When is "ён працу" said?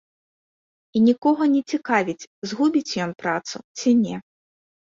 3.07-3.55